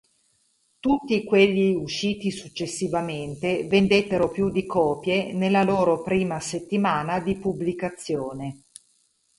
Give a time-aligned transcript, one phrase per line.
[0.79, 8.63] Tutti quelli usciti successivamente vendettero più di copie nella loro prima settimana di pubblicazione.